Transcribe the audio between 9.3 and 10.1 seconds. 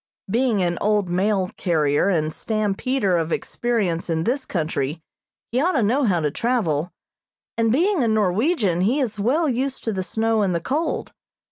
used to the